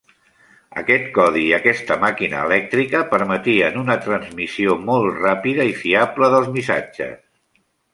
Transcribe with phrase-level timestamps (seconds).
[0.83, 7.19] Aquest codi i aquesta màquina elèctrica permetien una transmissió molt ràpida i fiable dels missatges.